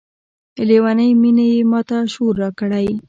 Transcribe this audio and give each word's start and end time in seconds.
لیونۍ 0.67 1.11
میني 1.21 1.47
یې 1.53 1.61
ماته 1.71 1.97
شعور 2.11 2.35
راکړی 2.41 2.87